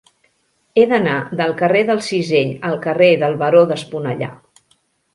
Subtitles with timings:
[0.79, 4.35] He d'anar del carrer del Cisell al carrer del Baró d'Esponellà.